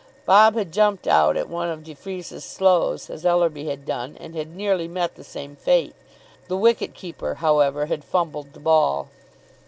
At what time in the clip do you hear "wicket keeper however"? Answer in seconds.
6.57-7.85